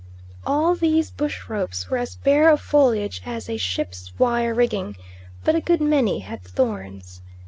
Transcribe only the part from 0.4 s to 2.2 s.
All these bush ropes were as